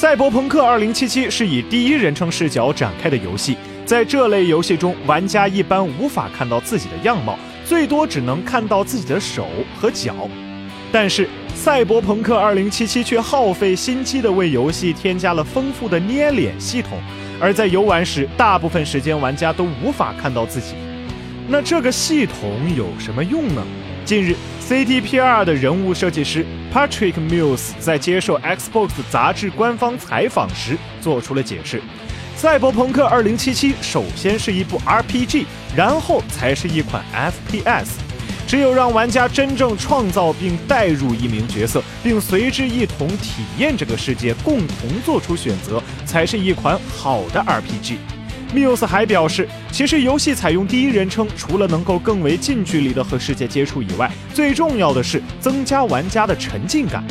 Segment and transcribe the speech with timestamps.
[0.00, 0.94] 赛博朋克2077》
[1.28, 10.14] 是以第一人称视角展开的游戏，在这类游戏中，玩家一般无法看到自己的样貌，最多只能看到自己的手和脚。
[10.92, 12.70] 但是，《赛博朋克2077》
[13.02, 16.96] 却耗费心机地为游戏添加了丰富的捏脸系统，
[17.40, 20.74] 而在游玩时，大部分时间玩家都无法看到自己。
[21.50, 23.66] 那这个系统有什么用呢？
[24.04, 24.36] 近日
[24.68, 31.78] ，CTPR 的人物设计师 Patrick Mills 在接受 Xbox 杂志官方采访时做出了解释：
[32.36, 37.92] 《赛博朋克2077》首先是一部 RPG，然后才是一款 FPS。
[38.46, 48.17] 只有让玩家真正创造并带入一名角色，并随之一同体验这个世界，共同做出选择，才是一款好的 RPG。
[48.54, 57.04] Muse 还表示，其实游戏采用第一人称，除了能够更为近距离的和世界接触以外，最重要的是增加玩家的沉浸感。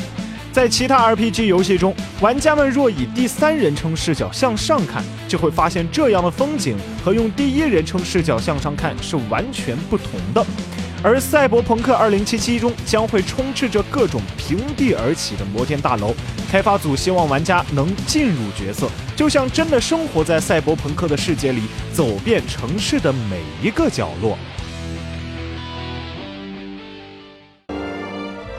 [0.51, 6.75] 在其他 RPG 游戏中，玩家们若以第三人称视角向上看，就会发现这样的风景
[7.05, 10.43] 和用第一人称视角向上看是完全不同的。
[11.03, 12.25] 而《赛博朋克2077》
[12.59, 16.13] 中将会充斥着各种平地而起的摩天大楼，
[16.49, 24.37] 开发组希望玩家能进入角色，就像真的生活在赛博朋克的世界里，走遍城市的每一个角落。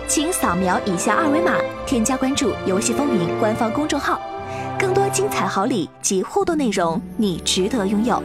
[0.07, 4.21] 请扫描以下二维码，添加关注“游戏风云”官方公众号，
[4.79, 8.23] 更多精彩好礼及互动内容，你值得拥有。